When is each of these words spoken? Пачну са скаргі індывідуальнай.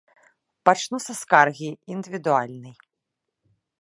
Пачну 0.69 0.99
са 1.05 1.13
скаргі 1.19 1.69
індывідуальнай. 1.97 2.75